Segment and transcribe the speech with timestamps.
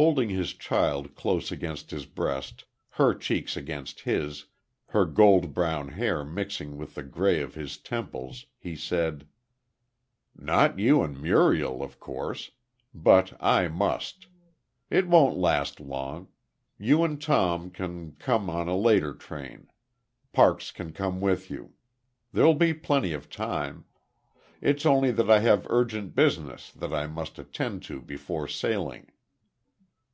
[0.00, 4.44] Holding his child close against his breast, her cheeks against his,
[4.90, 9.26] her gold brown hair mixing with the gray of his temples, he said:
[10.36, 12.52] "Not you and Muriel, of course.
[12.94, 14.28] But I must.
[14.88, 16.28] It won't last long;
[16.78, 19.66] you and Tom can come on a later train.
[20.32, 21.72] Parks can come with you.
[22.32, 23.84] There'll be plenty of time.
[24.60, 29.10] It's only that I have urgent business that I must attend to before sailing."